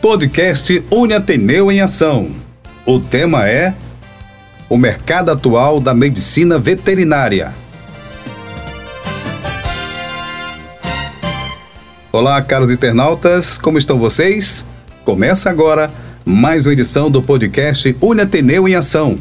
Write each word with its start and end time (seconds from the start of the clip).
Podcast 0.00 0.82
Uniateneu 0.90 1.70
em 1.70 1.82
Ação. 1.82 2.30
O 2.86 2.98
tema 2.98 3.46
é 3.46 3.74
o 4.66 4.78
mercado 4.78 5.30
atual 5.30 5.78
da 5.78 5.92
medicina 5.92 6.58
veterinária. 6.58 7.52
Olá, 12.10 12.40
caros 12.40 12.70
internautas, 12.70 13.58
como 13.58 13.76
estão 13.76 13.98
vocês? 13.98 14.64
Começa 15.04 15.50
agora 15.50 15.90
mais 16.24 16.64
uma 16.64 16.72
edição 16.72 17.10
do 17.10 17.20
podcast 17.20 17.94
Uniateneu 18.00 18.66
em 18.66 18.74
Ação, 18.74 19.18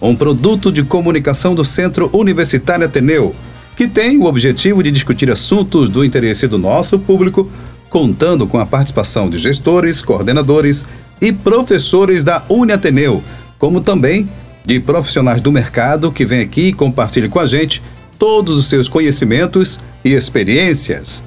um 0.00 0.16
produto 0.16 0.72
de 0.72 0.82
comunicação 0.82 1.54
do 1.54 1.66
Centro 1.66 2.08
Universitário 2.14 2.86
Ateneu, 2.86 3.34
que 3.76 3.86
tem 3.86 4.16
o 4.16 4.24
objetivo 4.24 4.82
de 4.82 4.90
discutir 4.90 5.30
assuntos 5.30 5.90
do 5.90 6.02
interesse 6.02 6.48
do 6.48 6.56
nosso 6.56 6.98
público 6.98 7.50
contando 7.94 8.44
com 8.48 8.58
a 8.58 8.66
participação 8.66 9.30
de 9.30 9.38
gestores, 9.38 10.02
coordenadores 10.02 10.84
e 11.20 11.32
professores 11.32 12.24
da 12.24 12.42
Uniateneu, 12.48 13.22
como 13.56 13.80
também 13.80 14.28
de 14.64 14.80
profissionais 14.80 15.40
do 15.40 15.52
mercado 15.52 16.10
que 16.10 16.24
vêm 16.24 16.40
aqui 16.40 16.62
e 16.62 16.72
compartilham 16.72 17.30
com 17.30 17.38
a 17.38 17.46
gente 17.46 17.80
todos 18.18 18.58
os 18.58 18.68
seus 18.68 18.88
conhecimentos 18.88 19.78
e 20.04 20.12
experiências. 20.12 21.22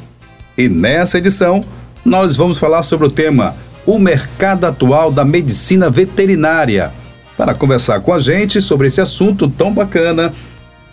E 0.58 0.67
nessa 0.67 1.20
edição, 1.20 1.63
nós 2.03 2.35
vamos 2.35 2.59
falar 2.59 2.84
sobre 2.84 3.08
o 3.08 3.11
tema 3.11 3.55
O 3.86 3.97
mercado 3.97 4.66
atual 4.66 5.09
da 5.09 5.23
medicina 5.23 5.89
veterinária. 5.89 6.91
Para 7.38 7.53
conversar 7.53 8.02
com 8.02 8.11
a 8.11 8.20
gente 8.20 8.59
sobre 8.59 8.88
esse 8.88 8.99
assunto 8.99 9.49
tão 9.49 9.73
bacana, 9.73 10.34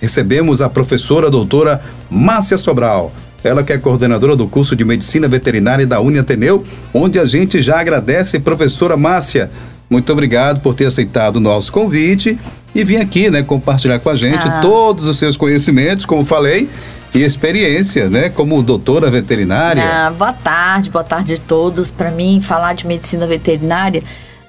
recebemos 0.01 0.63
a 0.63 0.71
professora 0.71 1.29
doutora 1.29 1.83
Márcia 2.09 2.57
Sobral 2.57 3.13
ela 3.45 3.63
que 3.63 3.73
é 3.73 3.79
coordenadora 3.79 4.35
do 4.35 4.49
curso 4.49 4.75
de 4.75 4.85
Medicina 4.85 5.29
Veterinária 5.29 5.87
da 5.87 6.01
Uniateneu, 6.01 6.65
onde 6.93 7.19
a 7.19 7.25
gente 7.25 7.61
já 7.61 7.79
agradece, 7.79 8.41
professora 8.41 8.97
Márcia. 8.97 9.51
Muito 9.89 10.11
obrigado 10.11 10.61
por 10.61 10.75
ter 10.75 10.87
aceitado 10.87 11.37
o 11.37 11.41
nosso 11.41 11.71
convite 11.71 12.39
e 12.75 12.83
vir 12.83 12.97
aqui, 12.97 13.31
né, 13.31 13.43
compartilhar 13.43 13.99
com 13.99 14.09
a 14.09 14.17
gente 14.17 14.49
ah. 14.49 14.61
todos 14.61 15.07
os 15.07 15.19
seus 15.19 15.37
conhecimentos, 15.37 16.07
como 16.07 16.25
falei, 16.25 16.69
e 17.15 17.23
experiência, 17.23 18.09
né, 18.09 18.31
como 18.31 18.63
doutora 18.63 19.11
veterinária. 19.11 19.85
Ah, 19.85 20.11
boa 20.11 20.33
tarde, 20.33 20.91
boa 20.91 21.05
tarde 21.05 21.35
a 21.35 21.39
todos. 21.39 21.91
Para 21.91 22.11
mim, 22.11 22.41
falar 22.41 22.73
de 22.73 22.87
medicina 22.87 23.27
veterinária 23.27 24.03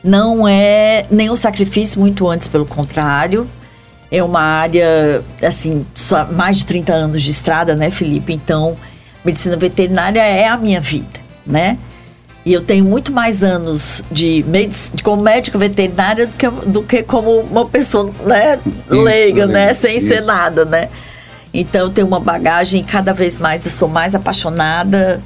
não 0.03 0.47
é 0.47 1.05
nenhum 1.11 1.35
sacrifício, 1.35 1.99
muito 1.99 2.27
antes, 2.27 2.47
pelo 2.47 2.65
contrário 2.65 3.45
é 4.11 4.23
uma 4.23 4.41
área, 4.41 5.21
assim, 5.41 5.85
só 5.93 6.25
mais 6.25 6.59
de 6.59 6.65
30 6.65 6.93
anos 6.93 7.21
de 7.21 7.31
estrada, 7.31 7.75
né, 7.75 7.89
Felipe? 7.89 8.33
Então, 8.33 8.77
medicina 9.25 9.57
veterinária 9.57 10.21
é 10.21 10.47
a 10.47 10.57
minha 10.57 10.79
vida, 10.79 11.19
né? 11.45 11.77
E 12.45 12.53
eu 12.53 12.61
tenho 12.61 12.85
muito 12.85 13.11
mais 13.11 13.43
anos 13.43 14.03
de, 14.11 14.43
de 14.93 15.03
como 15.03 15.23
médico 15.23 15.57
veterinária 15.57 16.27
do 16.27 16.33
que, 16.33 16.47
do 16.47 16.83
que 16.83 17.01
como 17.01 17.39
uma 17.39 17.65
pessoa 17.65 18.11
né, 18.23 18.59
isso, 18.65 19.01
leiga, 19.01 19.47
né? 19.47 19.73
Sem 19.73 19.97
isso. 19.97 20.07
ser 20.07 20.21
nada, 20.25 20.63
né? 20.63 20.89
Então 21.51 21.81
eu 21.81 21.89
tenho 21.89 22.05
uma 22.05 22.19
bagagem 22.19 22.83
cada 22.83 23.13
vez 23.13 23.39
mais 23.39 23.65
eu 23.65 23.71
sou 23.71 23.87
mais 23.87 24.13
apaixonada 24.13 25.21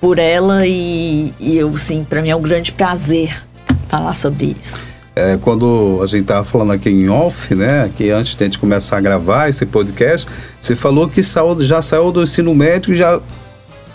por 0.00 0.18
ela 0.18 0.64
e, 0.66 1.34
e 1.40 1.56
eu, 1.56 1.76
sim, 1.76 2.04
para 2.04 2.22
mim 2.22 2.30
é 2.30 2.36
um 2.36 2.42
grande 2.42 2.70
prazer 2.70 3.42
falar 3.88 4.14
sobre 4.14 4.56
isso 4.60 4.99
é, 5.20 5.38
quando 5.40 6.00
a 6.02 6.06
gente 6.06 6.22
estava 6.22 6.44
falando 6.44 6.72
aqui 6.72 6.88
em 6.88 7.08
off, 7.08 7.54
né, 7.54 7.90
que 7.96 8.10
antes 8.10 8.34
de 8.34 8.42
a 8.42 8.46
gente 8.46 8.58
começar 8.58 8.96
a 8.96 9.00
gravar 9.00 9.48
esse 9.48 9.66
podcast, 9.66 10.26
você 10.60 10.74
falou 10.74 11.08
que 11.08 11.22
saiu, 11.22 11.58
já 11.60 11.82
saiu 11.82 12.10
do 12.10 12.22
ensino 12.22 12.54
médico 12.54 12.92
e 12.92 12.96
já 12.96 13.20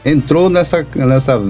entrou 0.06 0.50
nessa, 0.50 0.86
nessa 0.96 1.42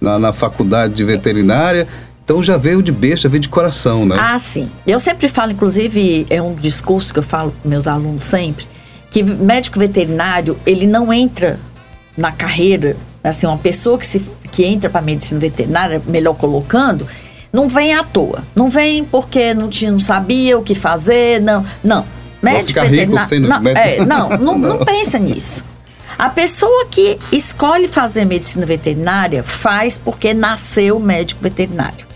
na, 0.00 0.18
na 0.18 0.32
faculdade 0.32 0.94
de 0.94 1.04
veterinária. 1.04 1.86
Então 2.24 2.42
já 2.42 2.56
veio 2.56 2.82
de 2.82 2.92
besta, 2.92 3.28
veio 3.28 3.40
de 3.40 3.48
coração, 3.48 4.06
né? 4.06 4.16
Ah, 4.18 4.38
sim. 4.38 4.68
Eu 4.86 5.00
sempre 5.00 5.28
falo, 5.28 5.52
inclusive, 5.52 6.26
é 6.30 6.40
um 6.40 6.54
discurso 6.54 7.12
que 7.12 7.18
eu 7.18 7.22
falo 7.22 7.50
para 7.50 7.68
meus 7.68 7.86
alunos 7.86 8.22
sempre, 8.22 8.66
que 9.10 9.22
médico 9.22 9.78
veterinário, 9.78 10.56
ele 10.64 10.86
não 10.86 11.12
entra 11.12 11.58
na 12.16 12.30
carreira, 12.30 12.96
assim, 13.22 13.46
uma 13.46 13.58
pessoa 13.58 13.98
que, 13.98 14.06
se, 14.06 14.22
que 14.50 14.64
entra 14.64 14.88
para 14.88 15.02
medicina 15.02 15.40
veterinária, 15.40 16.00
melhor 16.06 16.34
colocando, 16.34 17.06
não 17.52 17.68
vem 17.68 17.94
à 17.94 18.04
toa. 18.04 18.44
Não 18.54 18.70
vem 18.70 19.04
porque 19.04 19.52
não, 19.54 19.68
tinha, 19.68 19.90
não 19.90 20.00
sabia 20.00 20.58
o 20.58 20.62
que 20.62 20.74
fazer, 20.74 21.40
não. 21.40 21.64
Não. 21.82 22.04
Médico 22.42 22.80
veterinário. 22.80 23.40
Não, 23.40 23.70
é, 23.70 24.04
não, 24.04 24.28
não, 24.30 24.58
não 24.58 24.78
pensa 24.84 25.18
nisso. 25.18 25.64
A 26.18 26.28
pessoa 26.28 26.86
que 26.90 27.18
escolhe 27.32 27.88
fazer 27.88 28.24
medicina 28.24 28.66
veterinária 28.66 29.42
faz 29.42 29.98
porque 29.98 30.34
nasceu 30.34 30.98
médico 31.00 31.42
veterinário. 31.42 32.06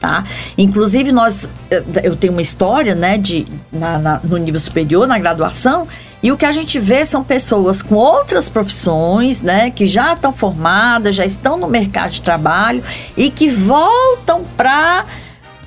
Tá? 0.00 0.24
Inclusive, 0.58 1.12
nós, 1.12 1.48
eh, 1.70 1.80
eu 2.02 2.16
tenho 2.16 2.32
uma 2.32 2.42
história 2.42 2.92
né, 2.92 3.16
de, 3.16 3.46
na, 3.72 4.00
na, 4.00 4.20
no 4.24 4.36
nível 4.36 4.58
superior, 4.58 5.06
na 5.06 5.16
graduação, 5.16 5.86
e 6.22 6.30
o 6.30 6.36
que 6.36 6.46
a 6.46 6.52
gente 6.52 6.78
vê 6.78 7.04
são 7.04 7.24
pessoas 7.24 7.82
com 7.82 7.96
outras 7.96 8.48
profissões, 8.48 9.42
né, 9.42 9.70
que 9.70 9.86
já 9.86 10.12
estão 10.12 10.32
formadas, 10.32 11.14
já 11.14 11.24
estão 11.24 11.56
no 11.56 11.66
mercado 11.66 12.10
de 12.10 12.22
trabalho 12.22 12.82
e 13.16 13.28
que 13.28 13.48
voltam 13.48 14.44
para 14.56 15.04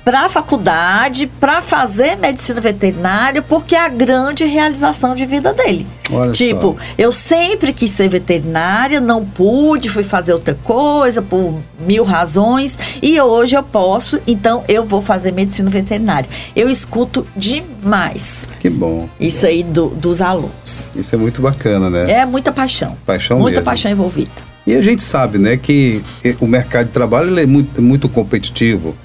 para 0.06 0.26
a 0.26 0.28
faculdade 0.28 1.26
para 1.26 1.60
fazer 1.60 2.16
medicina 2.16 2.60
veterinária 2.60 3.42
porque 3.42 3.74
é 3.74 3.80
a 3.80 3.88
grande 3.88 4.44
realização 4.44 5.16
de 5.16 5.26
vida 5.26 5.52
dele. 5.52 5.84
Olha 6.12 6.30
tipo, 6.30 6.76
só. 6.78 6.94
eu 6.96 7.10
sempre 7.10 7.72
quis 7.72 7.90
ser 7.90 8.08
veterinária, 8.08 9.00
não 9.00 9.24
pude, 9.24 9.90
fui 9.90 10.04
fazer 10.04 10.32
outra 10.32 10.56
coisa 10.62 11.20
por 11.20 11.58
mil 11.80 12.04
razões 12.04 12.78
e 13.02 13.20
hoje 13.20 13.56
eu 13.56 13.64
posso, 13.64 14.20
então 14.28 14.62
eu 14.68 14.84
vou 14.84 15.02
fazer 15.02 15.32
medicina 15.32 15.68
veterinária. 15.70 16.30
Eu 16.54 16.70
escuto 16.70 17.26
demais. 17.36 18.48
Que 18.60 18.70
bom. 18.70 19.08
Isso 19.18 19.44
aí 19.44 19.64
do, 19.64 19.88
dos 19.88 20.20
alunos. 20.20 20.88
Isso 20.94 21.16
é 21.16 21.18
muito 21.18 21.42
bacana, 21.42 21.90
né? 21.90 22.08
É 22.08 22.24
muita 22.24 22.52
paixão. 22.52 22.96
Paixão 23.04 23.40
Muita 23.40 23.56
mesmo. 23.56 23.64
paixão 23.64 23.90
envolvida. 23.90 24.30
E 24.64 24.76
a 24.76 24.82
gente 24.82 25.02
sabe, 25.02 25.38
né, 25.38 25.56
que 25.56 26.00
o 26.40 26.46
mercado 26.46 26.86
de 26.86 26.92
trabalho 26.92 27.36
é 27.40 27.46
muito, 27.46 27.82
muito 27.82 28.08
competitivo. 28.08 28.96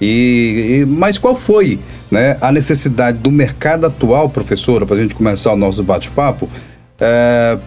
E, 0.00 0.80
e, 0.80 0.86
mas 0.86 1.18
qual 1.18 1.34
foi 1.34 1.78
né, 2.10 2.36
a 2.40 2.50
necessidade 2.50 3.18
do 3.18 3.30
mercado 3.30 3.86
atual, 3.86 4.28
professora, 4.28 4.86
para 4.86 4.96
a 4.96 5.02
gente 5.02 5.14
começar 5.14 5.52
o 5.52 5.56
nosso 5.56 5.82
bate-papo, 5.82 6.48
é, 6.98 7.58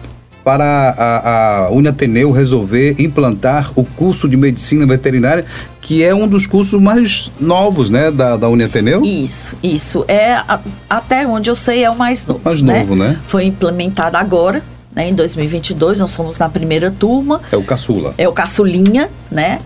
para 0.44 0.94
a, 0.98 1.64
a 1.66 1.70
Uniateneu 1.70 2.30
resolver 2.30 2.96
implantar 2.98 3.72
o 3.74 3.82
curso 3.82 4.28
de 4.28 4.36
medicina 4.36 4.84
veterinária, 4.84 5.44
que 5.80 6.04
é 6.04 6.14
um 6.14 6.28
dos 6.28 6.46
cursos 6.46 6.80
mais 6.80 7.32
novos 7.40 7.88
né, 7.88 8.10
da, 8.10 8.36
da 8.36 8.48
Uniateneu? 8.48 9.02
Isso, 9.02 9.56
isso. 9.62 10.04
É, 10.06 10.34
a, 10.34 10.60
até 10.88 11.26
onde 11.26 11.50
eu 11.50 11.56
sei, 11.56 11.82
é 11.82 11.90
o 11.90 11.96
mais 11.96 12.26
novo. 12.26 12.40
Mais 12.44 12.60
né? 12.60 12.80
novo, 12.80 12.94
né? 12.94 13.18
Foi 13.26 13.44
implementado 13.44 14.18
agora, 14.18 14.62
né, 14.94 15.08
em 15.08 15.14
2022, 15.14 15.98
nós 15.98 16.10
somos 16.10 16.38
na 16.38 16.48
primeira 16.48 16.90
turma. 16.90 17.40
É 17.50 17.56
o 17.56 17.62
caçula. 17.62 18.14
É 18.18 18.28
o 18.28 18.32
caçulinha, 18.32 19.08
né? 19.30 19.60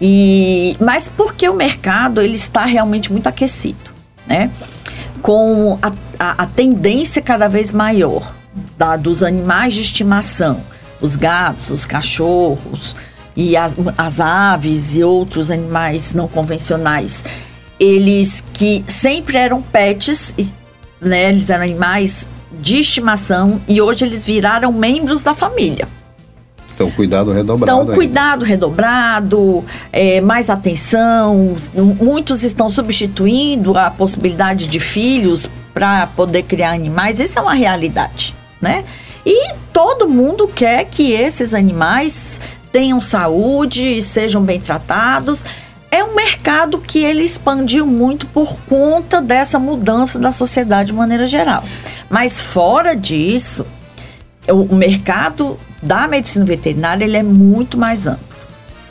E, 0.00 0.76
mas 0.80 1.10
porque 1.14 1.48
o 1.48 1.54
mercado 1.54 2.22
ele 2.22 2.34
está 2.34 2.64
realmente 2.64 3.12
muito 3.12 3.26
aquecido, 3.26 3.90
né? 4.26 4.50
Com 5.20 5.78
a, 5.82 5.92
a, 6.18 6.42
a 6.44 6.46
tendência 6.46 7.20
cada 7.20 7.48
vez 7.48 7.70
maior 7.70 8.32
da, 8.78 8.96
dos 8.96 9.22
animais 9.22 9.74
de 9.74 9.82
estimação, 9.82 10.62
os 11.00 11.16
gatos, 11.16 11.70
os 11.70 11.84
cachorros 11.84 12.96
e 13.36 13.56
as, 13.56 13.76
as 13.98 14.20
aves 14.20 14.96
e 14.96 15.04
outros 15.04 15.50
animais 15.50 16.14
não 16.14 16.26
convencionais, 16.26 17.22
eles 17.78 18.42
que 18.54 18.82
sempre 18.86 19.36
eram 19.36 19.60
pets, 19.60 20.32
né? 20.98 21.28
Eles 21.28 21.50
eram 21.50 21.64
animais 21.64 22.26
de 22.52 22.80
estimação 22.80 23.60
e 23.68 23.80
hoje 23.80 24.04
eles 24.04 24.24
viraram 24.24 24.72
membros 24.72 25.22
da 25.22 25.34
família. 25.34 25.86
Então, 26.80 26.90
cuidado 26.90 27.30
redobrado. 27.30 27.82
Então, 27.82 27.94
cuidado 27.94 28.42
redobrado, 28.42 29.62
é, 29.92 30.18
mais 30.22 30.48
atenção. 30.48 31.54
Muitos 31.74 32.42
estão 32.42 32.70
substituindo 32.70 33.76
a 33.76 33.90
possibilidade 33.90 34.66
de 34.66 34.80
filhos 34.80 35.46
para 35.74 36.06
poder 36.06 36.44
criar 36.44 36.70
animais. 36.72 37.20
Isso 37.20 37.38
é 37.38 37.42
uma 37.42 37.52
realidade, 37.52 38.34
né? 38.62 38.82
E 39.26 39.52
todo 39.74 40.08
mundo 40.08 40.48
quer 40.48 40.84
que 40.86 41.12
esses 41.12 41.52
animais 41.52 42.40
tenham 42.72 42.98
saúde 42.98 43.98
e 43.98 44.00
sejam 44.00 44.42
bem 44.42 44.58
tratados. 44.58 45.44
É 45.90 46.02
um 46.02 46.14
mercado 46.14 46.78
que 46.78 47.04
ele 47.04 47.22
expandiu 47.22 47.84
muito 47.84 48.26
por 48.26 48.56
conta 48.70 49.20
dessa 49.20 49.58
mudança 49.58 50.18
da 50.18 50.32
sociedade 50.32 50.92
de 50.92 50.94
maneira 50.94 51.26
geral. 51.26 51.62
Mas 52.08 52.40
fora 52.40 52.96
disso, 52.96 53.66
o 54.48 54.74
mercado 54.74 55.58
da 55.82 56.06
medicina 56.06 56.44
veterinária 56.44 57.04
ele 57.04 57.16
é 57.16 57.22
muito 57.22 57.78
mais 57.78 58.06
amplo. 58.06 58.24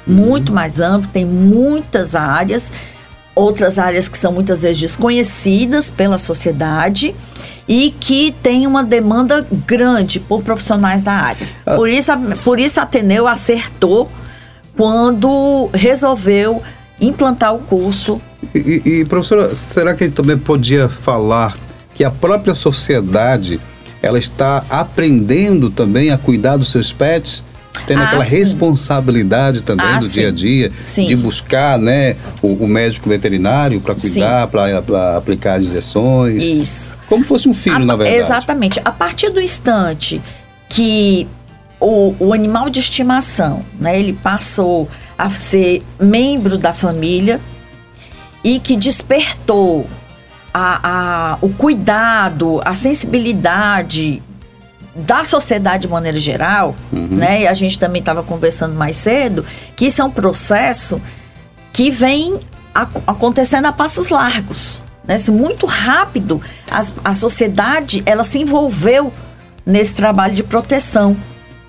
Uhum. 0.07 0.15
Muito 0.15 0.51
mais 0.51 0.79
amplo, 0.79 1.09
tem 1.11 1.25
muitas 1.25 2.15
áreas, 2.15 2.71
outras 3.35 3.77
áreas 3.77 4.07
que 4.07 4.17
são 4.17 4.31
muitas 4.31 4.63
vezes 4.63 4.79
desconhecidas 4.79 5.89
pela 5.89 6.17
sociedade 6.17 7.15
e 7.67 7.93
que 7.99 8.35
tem 8.41 8.65
uma 8.65 8.83
demanda 8.83 9.45
grande 9.67 10.19
por 10.19 10.41
profissionais 10.41 11.03
da 11.03 11.13
área. 11.13 11.47
Ah. 11.65 11.75
Por 11.75 11.87
isso, 11.87 12.11
por 12.43 12.59
isso 12.59 12.79
a 12.79 12.83
Ateneu 12.83 13.27
acertou 13.27 14.09
quando 14.75 15.69
resolveu 15.73 16.63
implantar 16.99 17.53
o 17.53 17.59
curso. 17.59 18.19
E, 18.55 18.81
e, 18.85 19.05
professora, 19.05 19.53
será 19.53 19.93
que 19.93 20.05
gente 20.05 20.15
também 20.15 20.37
podia 20.37 20.89
falar 20.89 21.55
que 21.93 22.03
a 22.03 22.09
própria 22.09 22.55
sociedade 22.55 23.59
ela 24.01 24.17
está 24.17 24.63
aprendendo 24.69 25.69
também 25.69 26.11
a 26.11 26.17
cuidar 26.17 26.57
dos 26.57 26.71
seus 26.71 26.91
pets? 26.91 27.43
Tendo 27.85 28.01
ah, 28.01 28.05
aquela 28.05 28.25
sim. 28.25 28.37
responsabilidade 28.37 29.63
também 29.63 29.85
ah, 29.85 29.97
do 29.97 30.05
sim. 30.05 30.11
dia 30.11 30.27
a 30.27 30.31
dia 30.31 30.71
sim. 30.83 31.05
de 31.05 31.15
buscar 31.15 31.79
né, 31.79 32.15
o, 32.41 32.53
o 32.53 32.67
médico 32.67 33.07
veterinário 33.09 33.79
para 33.79 33.95
cuidar, 33.95 34.47
para 34.47 35.17
aplicar 35.17 35.59
as 35.59 35.65
injeções. 35.65 36.43
Isso. 36.43 36.97
Como 37.07 37.23
fosse 37.23 37.47
um 37.47 37.53
filho, 37.53 37.77
a, 37.77 37.79
na 37.79 37.95
verdade. 37.95 38.19
Exatamente. 38.19 38.81
A 38.83 38.91
partir 38.91 39.29
do 39.29 39.41
instante 39.41 40.21
que 40.67 41.27
o, 41.79 42.13
o 42.19 42.33
animal 42.33 42.69
de 42.69 42.79
estimação, 42.79 43.65
né, 43.79 43.99
ele 43.99 44.13
passou 44.13 44.89
a 45.17 45.29
ser 45.29 45.83
membro 45.99 46.57
da 46.57 46.73
família 46.73 47.39
e 48.43 48.59
que 48.59 48.75
despertou 48.75 49.87
a, 50.59 50.79
a, 50.83 51.37
o 51.41 51.49
cuidado, 51.49 52.61
a 52.65 52.75
sensibilidade 52.75 54.21
da 54.93 55.23
sociedade 55.23 55.83
de 55.83 55.87
maneira 55.87 56.19
geral, 56.19 56.75
uhum. 56.91 57.07
né? 57.11 57.43
E 57.43 57.47
a 57.47 57.53
gente 57.53 57.79
também 57.79 58.01
estava 58.01 58.21
conversando 58.21 58.75
mais 58.75 58.97
cedo, 58.97 59.45
que 59.75 59.85
isso 59.85 60.01
é 60.01 60.05
um 60.05 60.11
processo 60.11 61.01
que 61.71 61.89
vem 61.89 62.37
acontecendo 63.07 63.67
a 63.67 63.71
passos 63.71 64.09
largos. 64.09 64.81
Né? 65.07 65.15
Muito 65.31 65.65
rápido, 65.65 66.41
a, 66.69 66.81
a 67.05 67.13
sociedade 67.13 68.03
ela 68.05 68.25
se 68.25 68.39
envolveu 68.39 69.13
nesse 69.65 69.95
trabalho 69.95 70.35
de 70.35 70.43
proteção. 70.43 71.15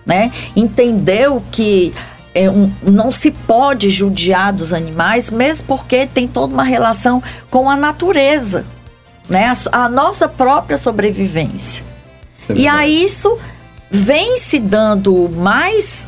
Né? 0.05 0.33
Entendeu 0.57 1.43
que 1.53 1.95
é 2.35 2.51
um, 2.51 2.73
não 2.83 3.13
se 3.13 3.31
pode 3.31 3.91
judiar 3.91 4.53
dos 4.53 4.73
animais, 4.73 5.31
mesmo 5.31 5.67
porque 5.67 6.07
tem 6.07 6.27
toda 6.27 6.53
uma 6.53 6.65
relação 6.65 7.23
com 7.51 7.69
a 7.69 7.77
natureza, 7.77 8.65
né? 9.31 9.47
a, 9.47 9.85
a 9.85 9.89
nossa 9.89 10.29
própria 10.29 10.77
sobrevivência. 10.77 11.85
É 12.49 12.55
e 12.55 12.69
a 12.69 12.87
isso 12.87 13.39
vem 13.91 14.37
se 14.37 14.59
dando 14.59 15.31
mais 15.31 16.07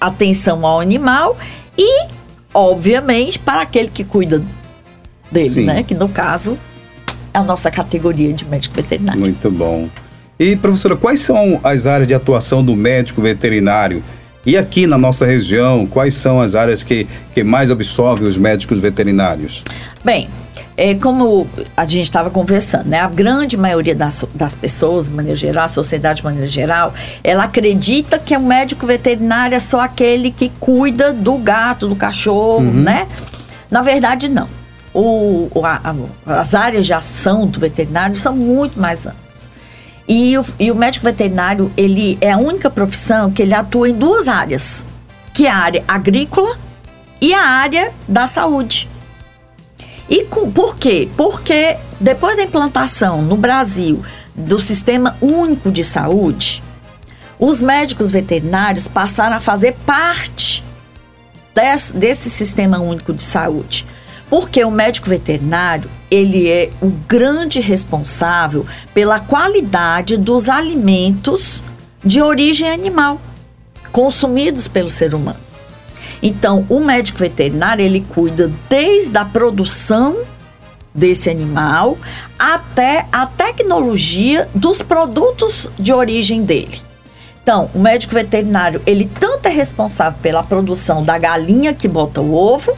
atenção 0.00 0.66
ao 0.66 0.80
animal 0.80 1.38
e, 1.78 2.06
obviamente, 2.52 3.38
para 3.38 3.62
aquele 3.62 3.88
que 3.88 4.04
cuida 4.04 4.42
dele, 5.30 5.50
Sim. 5.50 5.64
né? 5.64 5.82
Que 5.82 5.94
no 5.94 6.08
caso 6.08 6.58
é 7.32 7.38
a 7.38 7.42
nossa 7.42 7.70
categoria 7.70 8.32
de 8.32 8.44
médico 8.44 8.74
veterinário. 8.74 9.20
Muito 9.20 9.50
bom. 9.50 9.88
E, 10.38 10.56
professora, 10.56 10.96
quais 10.96 11.20
são 11.20 11.60
as 11.62 11.86
áreas 11.86 12.08
de 12.08 12.14
atuação 12.14 12.62
do 12.62 12.74
médico 12.74 13.22
veterinário? 13.22 14.02
E 14.44 14.56
aqui 14.56 14.86
na 14.86 14.98
nossa 14.98 15.24
região, 15.24 15.86
quais 15.86 16.16
são 16.16 16.40
as 16.40 16.54
áreas 16.54 16.82
que, 16.82 17.06
que 17.32 17.42
mais 17.42 17.70
absorvem 17.70 18.28
os 18.28 18.36
médicos 18.36 18.78
veterinários? 18.78 19.62
Bem, 20.04 20.28
é, 20.76 20.94
como 20.94 21.46
a 21.76 21.84
gente 21.84 22.04
estava 22.04 22.30
conversando, 22.30 22.86
né? 22.86 22.98
A 22.98 23.08
grande 23.08 23.56
maioria 23.56 23.94
das, 23.94 24.24
das 24.34 24.54
pessoas, 24.54 25.08
de 25.08 25.14
maneira 25.14 25.36
geral, 25.36 25.64
a 25.64 25.68
sociedade 25.68 26.18
de 26.18 26.24
maneira 26.24 26.46
geral, 26.46 26.92
ela 27.22 27.44
acredita 27.44 28.18
que 28.18 28.36
o 28.36 28.40
um 28.40 28.46
médico 28.46 28.86
veterinário 28.86 29.54
é 29.54 29.60
só 29.60 29.80
aquele 29.80 30.30
que 30.30 30.50
cuida 30.58 31.12
do 31.12 31.38
gato, 31.38 31.88
do 31.88 31.94
cachorro, 31.94 32.64
uhum. 32.64 32.72
né? 32.72 33.06
Na 33.70 33.82
verdade, 33.82 34.28
não. 34.28 34.48
O, 34.92 35.50
a, 35.64 35.94
as 36.40 36.54
áreas 36.54 36.86
de 36.86 36.94
ação 36.94 37.46
do 37.46 37.58
veterinário 37.58 38.16
são 38.16 38.34
muito 38.34 38.78
mais 38.78 39.06
amplas. 39.06 39.50
E 40.08 40.36
o, 40.36 40.44
e 40.58 40.70
o 40.70 40.74
médico 40.74 41.04
veterinário, 41.04 41.70
ele 41.76 42.18
é 42.20 42.32
a 42.32 42.38
única 42.38 42.68
profissão 42.68 43.30
que 43.30 43.42
ele 43.42 43.54
atua 43.54 43.88
em 43.88 43.94
duas 43.94 44.28
áreas, 44.28 44.84
que 45.32 45.46
é 45.46 45.50
a 45.50 45.56
área 45.56 45.84
agrícola 45.86 46.56
e 47.20 47.32
a 47.32 47.42
área 47.42 47.92
da 48.06 48.26
saúde. 48.26 48.88
E 50.08 50.24
por 50.24 50.76
quê? 50.76 51.08
Porque 51.16 51.76
depois 52.00 52.36
da 52.36 52.42
implantação 52.42 53.22
no 53.22 53.36
Brasil 53.36 54.04
do 54.34 54.60
Sistema 54.60 55.16
Único 55.20 55.70
de 55.70 55.82
Saúde, 55.82 56.62
os 57.38 57.62
médicos 57.62 58.10
veterinários 58.10 58.86
passaram 58.86 59.36
a 59.36 59.40
fazer 59.40 59.74
parte 59.86 60.62
desse, 61.54 61.92
desse 61.92 62.30
Sistema 62.30 62.78
Único 62.78 63.12
de 63.12 63.22
Saúde. 63.22 63.86
Porque 64.28 64.64
o 64.64 64.70
médico 64.70 65.08
veterinário, 65.08 65.88
ele 66.10 66.48
é 66.48 66.70
o 66.80 66.88
grande 66.88 67.60
responsável 67.60 68.66
pela 68.92 69.20
qualidade 69.20 70.16
dos 70.16 70.48
alimentos 70.48 71.62
de 72.04 72.20
origem 72.20 72.70
animal 72.70 73.20
consumidos 73.92 74.66
pelo 74.66 74.90
ser 74.90 75.14
humano. 75.14 75.43
Então, 76.26 76.64
o 76.70 76.80
médico 76.80 77.18
veterinário, 77.18 77.84
ele 77.84 78.00
cuida 78.00 78.50
desde 78.66 79.14
a 79.18 79.26
produção 79.26 80.16
desse 80.94 81.28
animal 81.28 81.98
até 82.38 83.04
a 83.12 83.26
tecnologia 83.26 84.48
dos 84.54 84.80
produtos 84.80 85.68
de 85.78 85.92
origem 85.92 86.42
dele. 86.42 86.80
Então, 87.42 87.68
o 87.74 87.78
médico 87.78 88.14
veterinário, 88.14 88.80
ele 88.86 89.10
tanto 89.20 89.48
é 89.48 89.50
responsável 89.50 90.18
pela 90.22 90.42
produção 90.42 91.04
da 91.04 91.18
galinha 91.18 91.74
que 91.74 91.86
bota 91.86 92.22
o 92.22 92.32
ovo, 92.32 92.74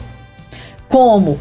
como 0.89 1.39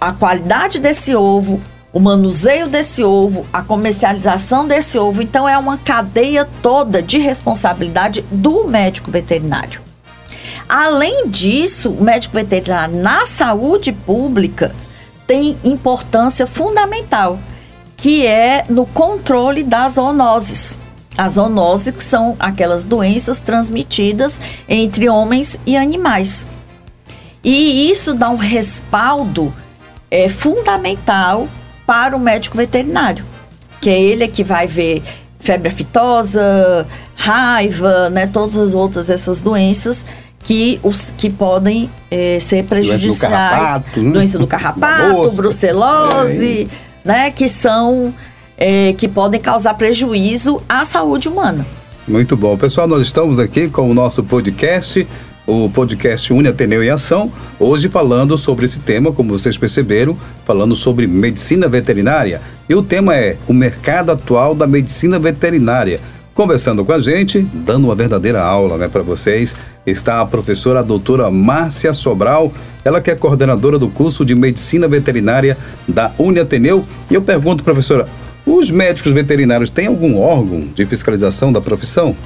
a 0.00 0.12
qualidade 0.12 0.78
desse 0.78 1.14
ovo, 1.14 1.60
o 1.92 2.00
manuseio 2.00 2.66
desse 2.66 3.04
ovo, 3.04 3.44
a 3.52 3.60
comercialização 3.60 4.66
desse 4.66 4.98
ovo. 4.98 5.20
Então, 5.20 5.46
é 5.46 5.58
uma 5.58 5.76
cadeia 5.76 6.48
toda 6.62 7.02
de 7.02 7.18
responsabilidade 7.18 8.24
do 8.30 8.64
médico 8.64 9.10
veterinário. 9.10 9.89
Além 10.70 11.26
disso, 11.28 11.90
o 11.90 12.04
médico 12.04 12.36
veterinário 12.36 12.94
na 12.94 13.26
saúde 13.26 13.90
pública 13.90 14.72
tem 15.26 15.58
importância 15.64 16.46
fundamental, 16.46 17.40
que 17.96 18.24
é 18.24 18.64
no 18.68 18.86
controle 18.86 19.64
das 19.64 19.94
zoonoses. 19.94 20.78
As 21.18 21.32
zoonoses 21.32 21.92
que 21.92 22.04
são 22.04 22.36
aquelas 22.38 22.84
doenças 22.84 23.40
transmitidas 23.40 24.40
entre 24.68 25.08
homens 25.08 25.58
e 25.66 25.76
animais. 25.76 26.46
E 27.42 27.90
isso 27.90 28.14
dá 28.14 28.30
um 28.30 28.36
respaldo 28.36 29.52
é, 30.08 30.28
fundamental 30.28 31.48
para 31.84 32.16
o 32.16 32.20
médico 32.20 32.56
veterinário, 32.56 33.24
que 33.80 33.90
é 33.90 34.00
ele 34.00 34.28
que 34.28 34.44
vai 34.44 34.68
ver 34.68 35.02
febre 35.40 35.68
aftosa, 35.68 36.86
raiva, 37.16 38.08
né, 38.08 38.28
todas 38.28 38.56
as 38.56 38.72
outras 38.72 39.10
essas 39.10 39.42
doenças 39.42 40.04
que, 40.42 40.80
os, 40.82 41.12
que 41.16 41.30
podem 41.30 41.90
é, 42.10 42.38
ser 42.40 42.64
prejudiciais. 42.64 43.82
Doença 44.12 44.38
do 44.38 44.46
carrapato, 44.46 45.02
né? 45.04 45.12
doença 45.12 45.30
do 45.30 45.36
brucelose, 45.36 46.68
é. 47.04 47.08
né? 47.08 47.30
Que 47.30 47.48
são. 47.48 48.12
É, 48.62 48.92
que 48.92 49.08
podem 49.08 49.40
causar 49.40 49.72
prejuízo 49.72 50.62
à 50.68 50.84
saúde 50.84 51.28
humana. 51.28 51.64
Muito 52.06 52.36
bom. 52.36 52.58
Pessoal, 52.58 52.86
nós 52.86 53.00
estamos 53.00 53.38
aqui 53.38 53.68
com 53.68 53.90
o 53.90 53.94
nosso 53.94 54.22
podcast, 54.22 55.06
o 55.46 55.70
podcast 55.70 56.30
Une 56.30 56.48
Ateneu 56.48 56.84
em 56.84 56.90
Ação, 56.90 57.32
hoje 57.58 57.88
falando 57.88 58.36
sobre 58.36 58.66
esse 58.66 58.80
tema, 58.80 59.12
como 59.12 59.30
vocês 59.38 59.56
perceberam, 59.56 60.14
falando 60.44 60.76
sobre 60.76 61.06
medicina 61.06 61.68
veterinária. 61.68 62.42
E 62.68 62.74
o 62.74 62.82
tema 62.82 63.16
é 63.16 63.38
o 63.48 63.54
mercado 63.54 64.12
atual 64.12 64.54
da 64.54 64.66
medicina 64.66 65.18
veterinária. 65.18 66.00
Conversando 66.40 66.86
com 66.86 66.92
a 66.94 66.98
gente, 66.98 67.46
dando 67.52 67.84
uma 67.84 67.94
verdadeira 67.94 68.40
aula 68.40 68.78
né, 68.78 68.88
para 68.88 69.02
vocês, 69.02 69.54
está 69.84 70.22
a 70.22 70.26
professora 70.26 70.80
a 70.80 70.82
doutora 70.82 71.30
Márcia 71.30 71.92
Sobral, 71.92 72.50
ela 72.82 72.98
que 72.98 73.10
é 73.10 73.14
coordenadora 73.14 73.78
do 73.78 73.90
curso 73.90 74.24
de 74.24 74.34
Medicina 74.34 74.88
Veterinária 74.88 75.58
da 75.86 76.10
Uniateneu. 76.18 76.82
E 77.10 77.14
eu 77.14 77.20
pergunto, 77.20 77.62
professora, 77.62 78.08
os 78.46 78.70
médicos 78.70 79.12
veterinários 79.12 79.68
têm 79.68 79.86
algum 79.86 80.18
órgão 80.18 80.66
de 80.74 80.86
fiscalização 80.86 81.52
da 81.52 81.60
profissão? 81.60 82.16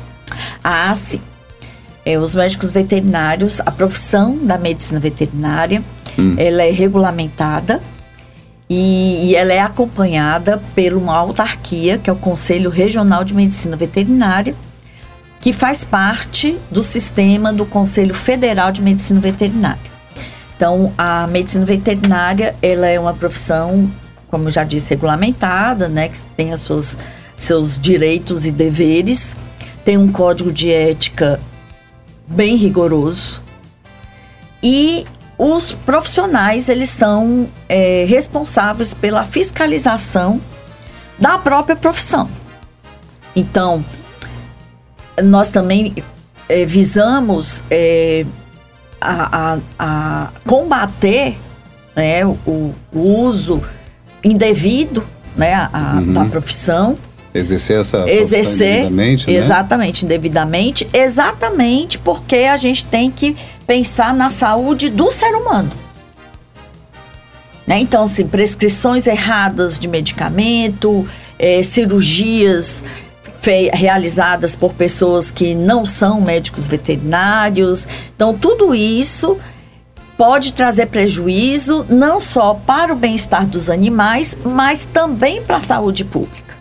Ah, 0.62 0.94
sim. 0.94 1.20
É, 2.06 2.16
os 2.16 2.36
médicos 2.36 2.70
veterinários, 2.70 3.60
a 3.66 3.72
profissão 3.72 4.38
da 4.40 4.56
medicina 4.56 5.00
veterinária, 5.00 5.82
hum. 6.16 6.36
ela 6.38 6.62
é 6.62 6.70
regulamentada 6.70 7.82
e, 8.68 9.30
e, 9.30 9.36
ela 9.36 9.52
é 9.52 9.60
acompanhada 9.60 10.60
por 10.74 10.92
uma 10.94 11.14
autarquia, 11.16 11.98
que 11.98 12.08
é 12.08 12.12
o 12.12 12.16
Conselho 12.16 12.70
Regional 12.70 13.22
de 13.22 13.34
Medicina 13.34 13.76
Veterinária, 13.76 14.54
que 15.40 15.52
faz 15.52 15.84
parte 15.84 16.56
do 16.70 16.82
sistema 16.82 17.52
do 17.52 17.66
Conselho 17.66 18.14
Federal 18.14 18.72
de 18.72 18.80
Medicina 18.80 19.20
Veterinária. 19.20 19.94
Então, 20.56 20.92
a 20.96 21.26
medicina 21.26 21.64
veterinária, 21.64 22.54
ela 22.62 22.86
é 22.86 22.98
uma 22.98 23.12
profissão, 23.12 23.90
como 24.30 24.50
já 24.50 24.64
disse, 24.64 24.88
regulamentada, 24.90 25.88
né, 25.88 26.08
que 26.08 26.24
tem 26.36 26.52
as 26.52 26.60
suas, 26.60 26.96
seus 27.36 27.78
direitos 27.78 28.46
e 28.46 28.50
deveres, 28.50 29.36
tem 29.84 29.98
um 29.98 30.10
código 30.10 30.50
de 30.50 30.72
ética 30.72 31.40
bem 32.26 32.56
rigoroso 32.56 33.42
e 34.62 35.04
os 35.38 35.72
profissionais 35.72 36.68
eles 36.68 36.90
são 36.90 37.48
é, 37.68 38.04
responsáveis 38.08 38.94
pela 38.94 39.24
fiscalização 39.24 40.40
da 41.18 41.38
própria 41.38 41.76
profissão. 41.76 42.28
Então, 43.34 43.84
nós 45.22 45.50
também 45.50 45.94
é, 46.48 46.64
visamos 46.64 47.62
é, 47.70 48.24
a, 49.00 49.54
a, 49.54 49.58
a, 49.78 50.28
combater 50.46 51.36
né, 51.94 52.24
o, 52.26 52.74
o 52.92 53.00
uso 53.00 53.62
indevido 54.22 55.04
né, 55.36 55.54
a, 55.54 55.94
Uhum. 55.96 56.12
da 56.12 56.24
profissão. 56.24 56.96
Exercer 57.34 57.80
essa 57.80 57.98
profissão 57.98 58.20
Exercer 58.20 58.78
indevidamente, 58.78 59.26
né? 59.26 59.36
exatamente, 59.36 60.04
indevidamente, 60.04 60.88
exatamente 60.92 61.98
porque 61.98 62.36
a 62.36 62.56
gente 62.56 62.84
tem 62.84 63.10
que 63.10 63.36
pensar 63.66 64.14
na 64.14 64.30
saúde 64.30 64.88
do 64.88 65.10
ser 65.10 65.34
humano. 65.34 65.70
Né? 67.66 67.78
Então, 67.78 68.02
assim, 68.02 68.26
prescrições 68.26 69.06
erradas 69.06 69.78
de 69.78 69.88
medicamento, 69.88 71.08
eh, 71.38 71.62
cirurgias 71.62 72.84
realizadas 73.72 74.56
por 74.56 74.72
pessoas 74.72 75.30
que 75.30 75.54
não 75.54 75.84
são 75.84 76.20
médicos 76.20 76.66
veterinários. 76.66 77.86
Então, 78.14 78.32
tudo 78.36 78.74
isso 78.74 79.36
pode 80.16 80.52
trazer 80.52 80.86
prejuízo 80.86 81.84
não 81.88 82.20
só 82.20 82.54
para 82.54 82.92
o 82.92 82.96
bem-estar 82.96 83.46
dos 83.46 83.68
animais, 83.68 84.36
mas 84.44 84.86
também 84.86 85.42
para 85.42 85.56
a 85.56 85.60
saúde 85.60 86.04
pública. 86.04 86.54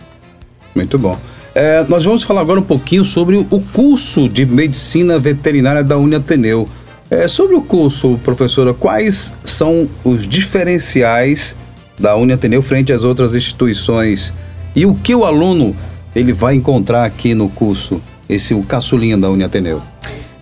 Muito 0.75 0.97
bom. 0.97 1.17
É, 1.55 1.85
nós 1.87 2.03
vamos 2.03 2.23
falar 2.23 2.41
agora 2.41 2.59
um 2.59 2.63
pouquinho 2.63 3.05
sobre 3.05 3.37
o 3.37 3.61
curso 3.71 4.27
de 4.27 4.45
medicina 4.45 5.19
veterinária 5.19 5.83
da 5.83 5.97
Uniateneu. 5.97 6.67
É, 7.13 7.27
sobre 7.27 7.55
o 7.55 7.61
curso, 7.61 8.19
professora, 8.23 8.73
quais 8.73 9.31
são 9.45 9.87
os 10.03 10.25
diferenciais 10.25 11.55
da 11.99 12.15
Uniateneu 12.15 12.59
frente 12.59 12.91
às 12.91 13.03
outras 13.03 13.35
instituições? 13.35 14.33
E 14.75 14.83
o 14.83 14.95
que 14.95 15.13
o 15.13 15.23
aluno 15.23 15.75
ele 16.15 16.33
vai 16.33 16.55
encontrar 16.55 17.05
aqui 17.05 17.35
no 17.35 17.49
curso, 17.49 18.01
esse 18.27 18.55
o 18.55 18.63
caçulinha 18.63 19.15
da 19.15 19.29
Uniateneu? 19.29 19.79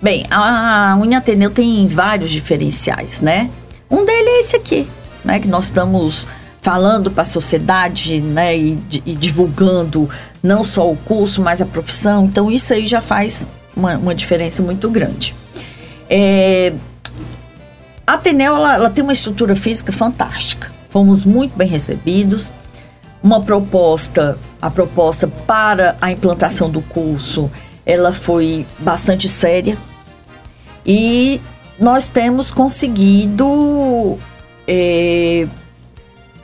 Bem, 0.02 0.26
a 0.32 0.98
Uniateneu 0.98 1.52
tem 1.52 1.86
vários 1.90 2.32
diferenciais, 2.32 3.20
né? 3.20 3.50
Um 3.90 4.06
deles 4.06 4.30
é 4.30 4.40
esse 4.40 4.56
aqui, 4.56 4.88
né? 5.26 5.40
Que 5.40 5.50
nós 5.50 5.66
estamos 5.66 6.26
falando 6.62 7.12
para 7.12 7.24
a 7.24 7.26
sociedade, 7.26 8.22
né? 8.22 8.58
E, 8.58 8.80
e 9.06 9.14
divulgando 9.14 10.10
não 10.42 10.64
só 10.64 10.90
o 10.90 10.96
curso, 10.96 11.42
mas 11.42 11.60
a 11.60 11.66
profissão. 11.66 12.28
Então, 12.28 12.50
isso 12.50 12.74
aí 12.74 12.86
já 12.86 13.02
faz 13.02 13.46
uma, 13.76 13.98
uma 13.98 14.16
diferença 14.16 14.64
muito 14.64 14.90
grande. 14.90 15.36
É, 16.14 16.74
a 18.06 18.16
Ateneu, 18.16 18.58
ela, 18.58 18.74
ela 18.74 18.90
tem 18.90 19.02
uma 19.02 19.14
estrutura 19.14 19.56
física 19.56 19.94
fantástica. 19.94 20.70
Fomos 20.90 21.24
muito 21.24 21.56
bem 21.56 21.70
recebidos. 21.70 22.54
Uma 23.24 23.42
proposta, 23.42 24.38
a 24.62 24.70
proposta 24.70 25.26
para 25.28 25.96
a 26.02 26.12
implantação 26.12 26.70
do 26.70 26.82
curso, 26.82 27.50
ela 27.86 28.12
foi 28.12 28.66
bastante 28.80 29.30
séria. 29.30 29.78
E 30.86 31.40
nós 31.80 32.10
temos 32.10 32.52
conseguido 32.52 34.20
eh, 34.68 35.48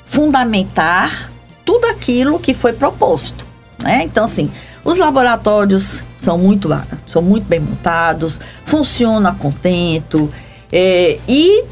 fundamentar 0.06 1.30
tudo 1.66 1.88
aquilo 1.88 2.40
que 2.40 2.54
foi 2.54 2.72
proposto. 2.72 3.46
Né? 3.78 4.04
Então, 4.04 4.24
assim, 4.24 4.50
os 4.88 4.98
laboratórios 4.98 6.04
são 6.18 6.38
muito, 6.38 6.70
são 7.06 7.22
muito 7.22 7.46
bem 7.46 7.60
montados, 7.60 8.40
funciona 8.66 9.34
contento. 9.36 10.32
eh, 10.72 11.20
e 11.28 11.64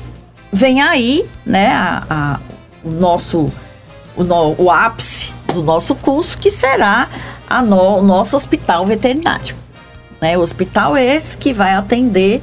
vem 0.54 0.82
aí 0.82 1.26
né, 1.46 1.68
a- 1.74 2.04
a- 2.10 2.40
o 2.84 2.90
nosso 2.92 3.52
o, 4.18 4.24
no- 4.24 4.56
o 4.58 4.72
ápice 4.72 5.34
do 5.54 5.62
nosso 5.62 5.94
curso, 5.96 6.38
que 6.38 6.50
será 6.50 7.10
a 7.50 7.62
no- 7.62 7.98
o 8.00 8.02
nosso 8.02 8.36
hospital 8.36 8.86
veterinário. 8.86 9.56
Né? 10.22 10.38
O 10.38 10.42
hospital 10.42 10.96
é 10.96 11.04
esse 11.16 11.38
que 11.38 11.52
vai 11.54 11.74
atender 11.74 12.42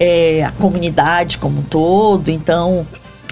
é, 0.00 0.44
a 0.44 0.50
comunidade 0.52 1.38
como 1.38 1.58
um 1.60 1.62
todo, 1.62 2.28
então 2.30 2.86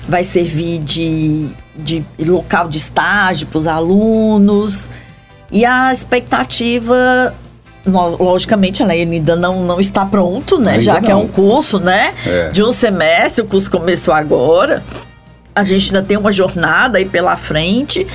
vai 0.08 0.22
servir 0.24 0.78
de, 0.78 1.48
de 1.76 2.04
local 2.20 2.68
de 2.68 2.78
estágio 2.78 3.46
para 3.48 3.58
os 3.58 3.66
alunos. 3.68 4.88
E 5.50 5.64
a 5.64 5.92
expectativa, 5.92 7.34
logicamente, 8.18 8.82
ela 8.82 8.92
ainda 8.92 9.36
não, 9.36 9.62
não 9.64 9.80
está 9.80 10.04
pronto, 10.04 10.58
né? 10.58 10.72
Ainda 10.72 10.82
Já 10.82 11.00
que 11.00 11.10
é 11.10 11.14
um 11.16 11.28
curso, 11.28 11.78
né? 11.78 12.14
É. 12.26 12.48
De 12.50 12.62
um 12.62 12.72
semestre, 12.72 13.42
o 13.42 13.46
curso 13.46 13.70
começou 13.70 14.12
agora. 14.12 14.82
A 15.54 15.64
gente 15.64 15.94
ainda 15.94 16.06
tem 16.06 16.16
uma 16.16 16.32
jornada 16.32 16.98
aí 16.98 17.04
pela 17.04 17.36
frente, 17.36 18.06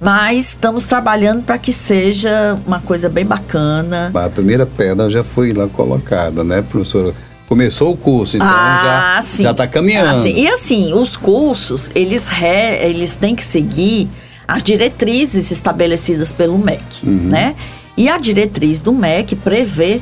mas 0.00 0.50
estamos 0.50 0.84
trabalhando 0.84 1.42
para 1.42 1.58
que 1.58 1.72
seja 1.72 2.56
uma 2.66 2.80
coisa 2.80 3.08
bem 3.08 3.24
bacana. 3.26 4.10
A 4.14 4.28
primeira 4.30 4.64
pedra 4.64 5.10
já 5.10 5.24
foi 5.24 5.52
lá 5.52 5.66
colocada, 5.66 6.42
né, 6.44 6.62
professora? 6.62 7.12
Começou 7.48 7.92
o 7.92 7.96
curso, 7.96 8.36
então 8.36 8.48
ah, 8.48 9.20
já 9.38 9.50
está 9.52 9.66
caminhando. 9.68 10.24
Ah. 10.24 10.28
E 10.28 10.48
assim, 10.48 10.92
os 10.92 11.16
cursos, 11.16 11.90
eles, 11.94 12.26
re- 12.28 12.78
eles 12.82 13.14
têm 13.14 13.36
que 13.36 13.44
seguir 13.44 14.08
as 14.48 14.62
diretrizes 14.62 15.50
estabelecidas 15.50 16.32
pelo 16.32 16.56
MEC, 16.58 16.82
Uhum. 17.02 17.12
né? 17.28 17.54
E 17.96 18.08
a 18.08 18.18
diretriz 18.18 18.80
do 18.80 18.92
MEC 18.92 19.34
prevê 19.36 20.00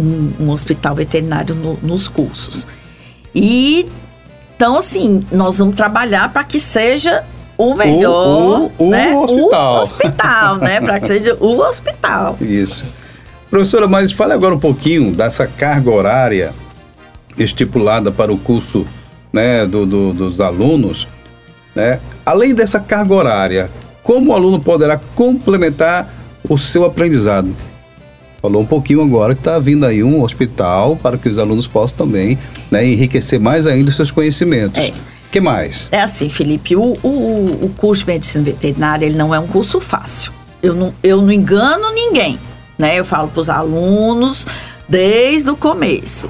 um, 0.00 0.32
um 0.40 0.50
hospital 0.50 0.94
veterinário 0.94 1.54
no- 1.54 1.78
nos 1.82 2.08
cursos. 2.08 2.66
E, 3.34 3.86
então, 4.56 4.76
assim, 4.76 5.24
nós 5.30 5.58
vamos 5.58 5.74
trabalhar 5.74 6.32
para 6.32 6.42
que 6.44 6.58
seja 6.58 7.22
o 7.56 7.74
melhor, 7.74 8.70
o- 8.78 8.84
o 8.86 8.90
né? 8.90 9.14
hospital. 9.14 9.74
O 9.74 9.82
hospital, 9.82 10.56
né? 10.56 10.80
Para 10.80 11.00
que 11.00 11.06
seja 11.06 11.36
o 11.40 11.58
hospital. 11.60 12.36
Isso. 12.40 12.96
Professora, 13.50 13.86
mas 13.88 14.12
fale 14.12 14.32
agora 14.32 14.54
um 14.54 14.58
pouquinho 14.60 15.10
dessa 15.14 15.46
carga 15.46 15.90
horária 15.90 16.52
estipulada 17.36 18.10
para 18.10 18.32
o 18.32 18.38
curso 18.38 18.86
né, 19.32 19.66
do- 19.66 19.84
do- 19.86 20.12
dos 20.12 20.40
alunos. 20.40 21.06
Né? 21.74 22.00
Além 22.28 22.54
dessa 22.54 22.78
carga 22.78 23.14
horária, 23.14 23.70
como 24.02 24.32
o 24.32 24.34
aluno 24.34 24.60
poderá 24.60 25.00
complementar 25.14 26.06
o 26.46 26.58
seu 26.58 26.84
aprendizado? 26.84 27.56
Falou 28.42 28.60
um 28.60 28.66
pouquinho 28.66 29.00
agora 29.00 29.34
que 29.34 29.40
está 29.40 29.58
vindo 29.58 29.86
aí 29.86 30.04
um 30.04 30.22
hospital 30.22 30.94
para 30.94 31.16
que 31.16 31.26
os 31.26 31.38
alunos 31.38 31.66
possam 31.66 31.96
também 32.04 32.38
né, 32.70 32.84
enriquecer 32.84 33.40
mais 33.40 33.66
ainda 33.66 33.88
os 33.88 33.96
seus 33.96 34.10
conhecimentos. 34.10 34.78
É. 34.78 34.92
que 35.32 35.40
mais? 35.40 35.88
É 35.90 36.02
assim, 36.02 36.28
Felipe, 36.28 36.76
o, 36.76 36.98
o, 37.02 37.60
o 37.62 37.74
curso 37.78 38.04
de 38.04 38.12
medicina 38.12 38.44
veterinária, 38.44 39.06
ele 39.06 39.16
não 39.16 39.34
é 39.34 39.38
um 39.38 39.46
curso 39.46 39.80
fácil. 39.80 40.30
Eu 40.62 40.74
não, 40.74 40.92
eu 41.02 41.22
não 41.22 41.32
engano 41.32 41.90
ninguém, 41.94 42.38
né? 42.76 43.00
Eu 43.00 43.06
falo 43.06 43.28
para 43.28 43.40
os 43.40 43.48
alunos 43.48 44.46
desde 44.86 45.48
o 45.48 45.56
começo. 45.56 46.28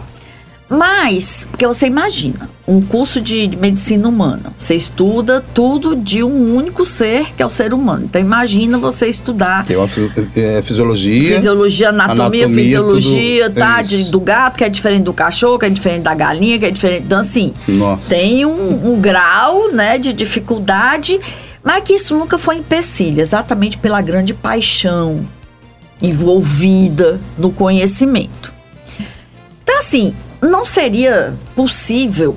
Mas, 0.70 1.46
porque 1.50 1.66
você 1.66 1.86
imagina, 1.86 2.50
um 2.66 2.82
curso 2.82 3.22
de, 3.22 3.48
medicina 3.56 4.06
humana, 4.06 4.52
você 4.54 4.74
estuda 4.74 5.42
tudo 5.54 5.96
de 5.96 6.22
um 6.22 6.54
único 6.54 6.84
ser, 6.84 7.32
que 7.34 7.42
é 7.42 7.46
o 7.46 7.48
ser 7.48 7.72
humano. 7.72 8.04
Então, 8.04 8.20
imagina 8.20 8.76
você 8.76 9.06
estudar 9.06 9.64
Tem 9.64 9.78
uma 9.78 9.88
fisi- 9.88 10.12
é, 10.36 10.60
fisiologia. 10.60 11.36
Fisiologia, 11.36 11.88
anatomia, 11.88 12.44
anatomia, 12.44 12.48
fisiologia, 12.48 13.44
tudo- 13.48 13.54
tá? 13.58 13.80
De- 13.80 14.04
do 14.10 14.20
gato, 14.20 14.58
que 14.58 14.64
é 14.64 14.68
diferente 14.68 15.04
do 15.04 15.14
cachorro, 15.14 15.58
que 15.58 15.64
é 15.64 15.70
diferente 15.70 16.02
da 16.02 16.14
galinha, 16.14 16.58
que 16.58 16.66
é 16.66 16.70
diferente. 16.70 17.04
Então, 17.06 17.18
assim, 17.20 17.54
Nossa. 17.66 18.10
tem 18.14 18.44
um, 18.44 18.92
um 18.92 19.00
grau, 19.00 19.72
né, 19.72 19.96
de 19.96 20.12
dificuldade, 20.12 21.18
mas 21.64 21.82
que 21.82 21.94
isso 21.94 22.14
nunca 22.14 22.36
foi 22.36 22.56
empecilho, 22.56 23.22
exatamente 23.22 23.78
pela 23.78 24.02
grande 24.02 24.34
paixão 24.34 25.26
envolvida 26.02 27.18
no 27.38 27.50
conhecimento. 27.50 28.52
Então, 29.62 29.78
assim, 29.78 30.14
não 30.40 30.64
seria 30.64 31.36
possível 31.54 32.36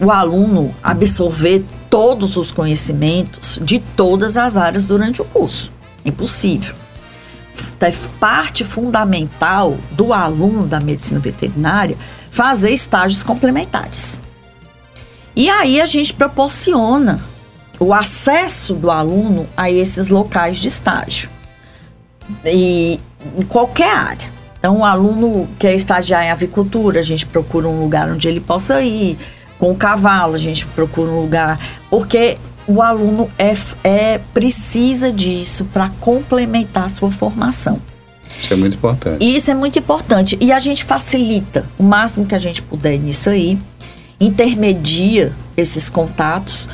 o 0.00 0.10
aluno 0.10 0.74
absorver 0.82 1.64
todos 1.90 2.36
os 2.36 2.52
conhecimentos 2.52 3.58
de 3.62 3.78
todas 3.78 4.36
as 4.36 4.56
áreas 4.56 4.86
durante 4.86 5.22
o 5.22 5.24
curso. 5.24 5.72
Impossível. 6.04 6.74
É 7.80 7.92
parte 8.20 8.64
fundamental 8.64 9.76
do 9.92 10.12
aluno 10.12 10.66
da 10.66 10.80
medicina 10.80 11.20
veterinária 11.20 11.96
fazer 12.30 12.70
estágios 12.70 13.22
complementares. 13.22 14.20
E 15.34 15.48
aí 15.48 15.80
a 15.80 15.86
gente 15.86 16.12
proporciona 16.12 17.20
o 17.78 17.94
acesso 17.94 18.74
do 18.74 18.90
aluno 18.90 19.46
a 19.56 19.70
esses 19.70 20.08
locais 20.08 20.58
de 20.58 20.68
estágio. 20.68 21.30
E 22.44 23.00
em 23.36 23.42
qualquer 23.44 23.94
área. 23.94 24.37
Então, 24.58 24.78
o 24.78 24.84
aluno 24.84 25.48
quer 25.58 25.74
estagiar 25.74 26.24
em 26.24 26.30
avicultura, 26.30 27.00
a 27.00 27.02
gente 27.02 27.24
procura 27.26 27.68
um 27.68 27.80
lugar 27.80 28.10
onde 28.10 28.28
ele 28.28 28.40
possa 28.40 28.80
ir. 28.82 29.16
Com 29.58 29.70
o 29.70 29.76
cavalo, 29.76 30.34
a 30.34 30.38
gente 30.38 30.66
procura 30.66 31.10
um 31.10 31.20
lugar. 31.20 31.58
Porque 31.88 32.36
o 32.66 32.82
aluno 32.82 33.30
é, 33.38 33.56
é 33.82 34.20
precisa 34.32 35.10
disso 35.12 35.64
para 35.72 35.88
complementar 36.00 36.84
a 36.84 36.88
sua 36.88 37.10
formação. 37.10 37.80
Isso 38.42 38.52
é 38.52 38.56
muito 38.56 38.76
importante. 38.76 39.24
E 39.24 39.36
isso 39.36 39.50
é 39.50 39.54
muito 39.54 39.78
importante. 39.78 40.38
E 40.40 40.52
a 40.52 40.60
gente 40.60 40.84
facilita 40.84 41.64
o 41.78 41.82
máximo 41.82 42.26
que 42.26 42.34
a 42.34 42.38
gente 42.38 42.62
puder 42.62 42.98
nisso 42.98 43.30
aí, 43.30 43.58
intermedia 44.20 45.32
esses 45.56 45.88
contatos, 45.88 46.68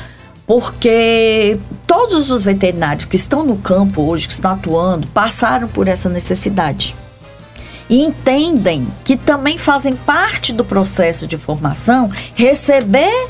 porque 0.45 1.57
todos 1.87 2.29
os 2.29 2.43
veterinários 2.43 3.05
que 3.05 3.15
estão 3.15 3.43
no 3.43 3.57
campo 3.57 4.03
hoje, 4.03 4.27
que 4.27 4.33
estão 4.33 4.51
atuando, 4.51 5.07
passaram 5.07 5.67
por 5.67 5.87
essa 5.87 6.09
necessidade. 6.09 6.95
E 7.89 8.03
entendem 8.03 8.87
que 9.03 9.15
também 9.15 9.57
fazem 9.57 9.95
parte 9.95 10.51
do 10.51 10.65
processo 10.65 11.27
de 11.27 11.37
formação 11.37 12.09
receber 12.33 13.27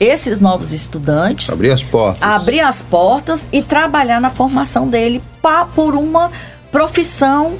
esses 0.00 0.40
novos 0.40 0.72
estudantes. 0.72 1.48
Abrir 1.50 1.70
as 1.70 1.82
portas. 1.82 2.22
Abrir 2.22 2.60
as 2.60 2.82
portas 2.82 3.48
e 3.52 3.62
trabalhar 3.62 4.20
na 4.20 4.30
formação 4.30 4.88
dele 4.88 5.22
pra, 5.40 5.64
por 5.64 5.94
uma 5.94 6.30
profissão 6.72 7.56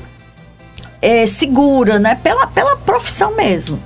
é, 1.01 1.25
segura, 1.27 2.01
né? 2.01 2.19
Pela, 2.23 2.47
pela 2.49 2.77
profissão 2.77 3.37
mesmo. 3.37 3.81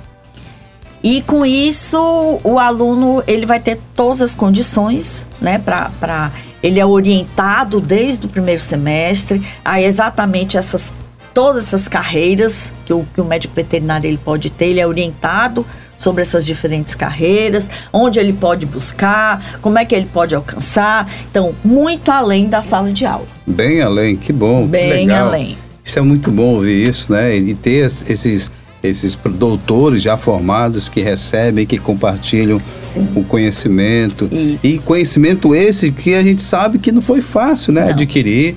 E 1.03 1.21
com 1.21 1.45
isso, 1.45 2.39
o 2.43 2.57
aluno 2.57 3.23
ele 3.27 3.45
vai 3.45 3.59
ter 3.59 3.79
todas 3.95 4.21
as 4.21 4.33
condições, 4.33 5.25
né? 5.39 5.59
Para 5.59 6.31
ele 6.61 6.79
é 6.79 6.85
orientado 6.85 7.79
desde 7.79 8.25
o 8.25 8.29
primeiro 8.29 8.61
semestre 8.61 9.45
a 9.63 9.79
exatamente 9.79 10.57
essas 10.57 10.91
todas 11.37 11.67
essas 11.67 11.87
carreiras 11.87 12.73
que 12.83 12.91
o, 12.91 13.05
que 13.13 13.21
o 13.21 13.23
médico 13.23 13.53
veterinário 13.53 14.07
ele 14.07 14.17
pode 14.17 14.49
ter, 14.49 14.69
ele 14.69 14.79
é 14.79 14.87
orientado 14.87 15.63
sobre 15.95 16.23
essas 16.23 16.43
diferentes 16.43 16.95
carreiras, 16.95 17.69
onde 17.93 18.19
ele 18.19 18.33
pode 18.33 18.65
buscar, 18.65 19.59
como 19.61 19.77
é 19.77 19.85
que 19.85 19.93
ele 19.93 20.07
pode 20.11 20.33
alcançar. 20.33 21.07
Então, 21.29 21.53
muito 21.63 22.09
além 22.09 22.47
da 22.49 22.63
sala 22.63 22.91
de 22.91 23.05
aula. 23.05 23.27
Bem 23.45 23.81
além, 23.81 24.17
que 24.17 24.33
bom. 24.33 24.65
Bem 24.65 24.89
que 24.89 24.95
legal. 24.95 25.27
além. 25.27 25.55
Isso 25.85 25.99
é 25.99 26.01
muito 26.01 26.31
bom 26.31 26.55
ouvir 26.55 26.89
isso, 26.89 27.11
né? 27.11 27.37
E 27.37 27.53
ter 27.53 27.85
esses 27.85 28.49
esses 28.81 29.15
doutores 29.15 30.01
já 30.01 30.17
formados 30.17 30.89
que 30.89 31.01
recebem, 31.01 31.67
que 31.67 31.77
compartilham 31.77 32.59
Sim. 32.79 33.07
o 33.15 33.23
conhecimento. 33.23 34.27
Isso. 34.31 34.65
E 34.65 34.79
conhecimento 34.79 35.53
esse 35.53 35.91
que 35.91 36.15
a 36.15 36.23
gente 36.23 36.41
sabe 36.41 36.79
que 36.79 36.91
não 36.91 37.01
foi 37.01 37.21
fácil, 37.21 37.73
né? 37.73 37.81
Não. 37.81 37.89
Adquirir, 37.89 38.55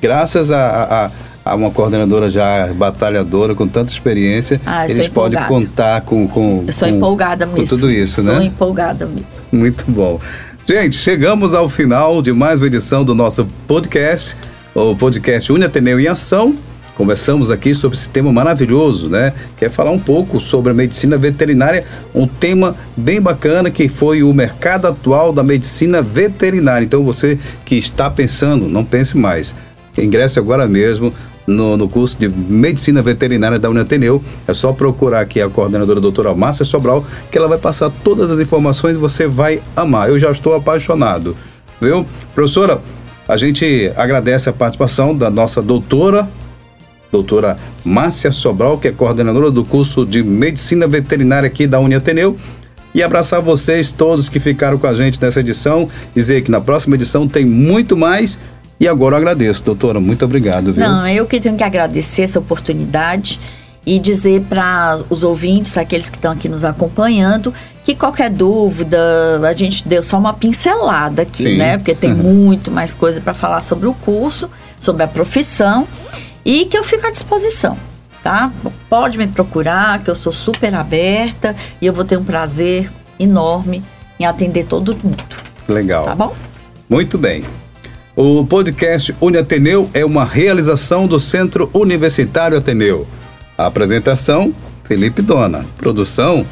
graças 0.00 0.50
a, 0.50 0.66
a, 0.66 1.06
a 1.06 1.10
uma 1.46 1.70
coordenadora 1.70 2.30
já 2.30 2.72
batalhadora, 2.74 3.54
com 3.54 3.66
tanta 3.66 3.92
experiência, 3.92 4.60
Ah, 4.64 4.86
sou 4.86 4.96
eles 4.96 5.08
podem 5.08 5.42
contar 5.44 6.02
com, 6.02 6.26
com, 6.28 6.64
Eu 6.66 6.72
sou 6.72 6.88
com- 6.88 6.94
empolgada 6.94 7.46
com 7.46 7.58
mesmo. 7.58 7.68
tudo 7.76 7.90
isso, 7.90 8.22
sou 8.22 8.34
né? 8.38 8.44
empolgada 8.44 9.06
mesmo. 9.06 9.42
Muito 9.50 9.84
bom. 9.88 10.20
Gente, 10.68 10.96
chegamos 10.96 11.54
ao 11.54 11.68
final 11.68 12.22
de 12.22 12.32
mais 12.32 12.58
uma 12.60 12.66
edição 12.68 13.04
do 13.04 13.14
nosso 13.14 13.46
podcast, 13.66 14.36
o 14.74 14.94
podcast 14.94 15.52
Uni 15.52 15.64
Ateneu 15.64 15.98
em 15.98 16.06
Ação. 16.06 16.54
Conversamos 16.96 17.50
aqui 17.50 17.74
sobre 17.74 17.96
esse 17.98 18.08
tema 18.10 18.30
maravilhoso, 18.30 19.08
né? 19.08 19.32
Quer 19.56 19.70
falar 19.70 19.90
um 19.90 19.98
pouco 19.98 20.38
sobre 20.38 20.70
a 20.70 20.74
medicina 20.74 21.16
veterinária, 21.16 21.84
um 22.14 22.26
tema 22.28 22.76
bem 22.96 23.20
bacana 23.20 23.70
que 23.70 23.88
foi 23.88 24.22
o 24.22 24.32
mercado 24.32 24.86
atual 24.86 25.32
da 25.32 25.42
medicina 25.42 26.00
veterinária. 26.02 26.84
Então 26.84 27.02
você 27.02 27.38
que 27.64 27.76
está 27.76 28.08
pensando, 28.10 28.68
não 28.68 28.84
pense 28.84 29.16
mais. 29.16 29.54
Ingresse 29.98 30.38
agora 30.38 30.68
mesmo 30.68 31.12
no, 31.46 31.76
no 31.76 31.88
curso 31.88 32.16
de 32.18 32.28
Medicina 32.28 33.02
Veterinária 33.02 33.58
da 33.58 33.68
Uniateneu. 33.68 34.22
É 34.46 34.54
só 34.54 34.72
procurar 34.72 35.20
aqui 35.20 35.40
a 35.40 35.48
coordenadora 35.48 36.00
doutora 36.00 36.34
Márcia 36.34 36.64
Sobral, 36.64 37.04
que 37.30 37.38
ela 37.38 37.48
vai 37.48 37.58
passar 37.58 37.90
todas 38.02 38.30
as 38.30 38.38
informações 38.38 38.96
e 38.96 39.00
você 39.00 39.26
vai 39.26 39.60
amar. 39.74 40.08
Eu 40.08 40.18
já 40.18 40.30
estou 40.30 40.54
apaixonado, 40.54 41.36
viu? 41.80 42.06
Professora, 42.34 42.80
a 43.28 43.36
gente 43.36 43.92
agradece 43.96 44.48
a 44.48 44.52
participação 44.52 45.16
da 45.16 45.30
nossa 45.30 45.62
doutora, 45.62 46.28
doutora 47.10 47.56
Márcia 47.84 48.32
Sobral, 48.32 48.78
que 48.78 48.88
é 48.88 48.92
coordenadora 48.92 49.50
do 49.50 49.64
curso 49.64 50.04
de 50.04 50.22
Medicina 50.22 50.86
Veterinária 50.86 51.46
aqui 51.46 51.66
da 51.66 51.78
Uniateneu. 51.78 52.36
E 52.94 53.02
abraçar 53.02 53.40
vocês 53.40 53.90
todos 53.90 54.28
que 54.28 54.38
ficaram 54.38 54.76
com 54.76 54.86
a 54.86 54.92
gente 54.92 55.20
nessa 55.20 55.40
edição, 55.40 55.88
dizer 56.14 56.42
que 56.42 56.50
na 56.50 56.60
próxima 56.60 56.94
edição 56.94 57.26
tem 57.26 57.42
muito 57.42 57.96
mais. 57.96 58.38
E 58.82 58.88
agora 58.88 59.14
eu 59.14 59.18
agradeço, 59.18 59.62
doutora. 59.62 60.00
Muito 60.00 60.24
obrigado, 60.24 60.72
viu? 60.72 60.84
Não, 60.84 61.06
eu 61.06 61.24
que 61.24 61.38
tenho 61.38 61.56
que 61.56 61.62
agradecer 61.62 62.22
essa 62.22 62.40
oportunidade 62.40 63.38
e 63.86 63.96
dizer 63.96 64.40
para 64.48 64.98
os 65.08 65.22
ouvintes, 65.22 65.78
aqueles 65.78 66.10
que 66.10 66.16
estão 66.16 66.32
aqui 66.32 66.48
nos 66.48 66.64
acompanhando, 66.64 67.54
que 67.84 67.94
qualquer 67.94 68.28
dúvida, 68.28 68.98
a 69.48 69.52
gente 69.52 69.86
deu 69.86 70.02
só 70.02 70.18
uma 70.18 70.34
pincelada 70.34 71.22
aqui, 71.22 71.44
Sim. 71.44 71.58
né? 71.58 71.78
Porque 71.78 71.94
tem 71.94 72.12
muito 72.12 72.72
mais 72.72 72.92
coisa 72.92 73.20
para 73.20 73.32
falar 73.32 73.60
sobre 73.60 73.86
o 73.86 73.94
curso, 73.94 74.50
sobre 74.80 75.04
a 75.04 75.06
profissão 75.06 75.86
e 76.44 76.64
que 76.64 76.76
eu 76.76 76.82
fico 76.82 77.06
à 77.06 77.10
disposição, 77.12 77.78
tá? 78.20 78.50
Pode 78.90 79.16
me 79.16 79.28
procurar, 79.28 80.00
que 80.00 80.10
eu 80.10 80.16
sou 80.16 80.32
super 80.32 80.74
aberta 80.74 81.54
e 81.80 81.86
eu 81.86 81.92
vou 81.92 82.04
ter 82.04 82.16
um 82.16 82.24
prazer 82.24 82.90
enorme 83.16 83.80
em 84.18 84.24
atender 84.24 84.64
todo 84.64 84.98
mundo, 85.04 85.36
Legal. 85.68 86.04
tá 86.04 86.16
bom? 86.16 86.34
Muito 86.90 87.16
bem. 87.16 87.44
O 88.14 88.44
podcast 88.44 89.14
Uniateneu 89.22 89.88
é 89.94 90.04
uma 90.04 90.22
realização 90.22 91.06
do 91.06 91.18
Centro 91.18 91.70
Universitário 91.72 92.58
Ateneu. 92.58 93.06
A 93.56 93.64
apresentação, 93.64 94.54
Felipe 94.84 95.22
Dona. 95.22 95.64
Produção, 95.78 96.44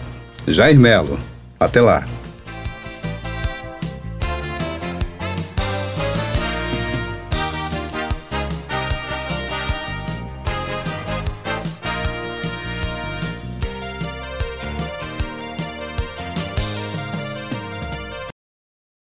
Jair 0.49 0.81
Melo. 0.81 1.19
Até 1.59 1.83
lá. 1.83 2.07